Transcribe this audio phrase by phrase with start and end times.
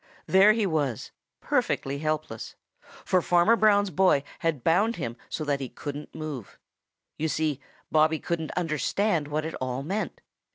[0.25, 2.55] There he was, perfectly helpless,
[3.05, 6.57] for Farmer Brown's boy had bound him so that he couldn't move.
[7.19, 7.59] You see,
[7.91, 10.21] Bobby couldn't understand what it all meant.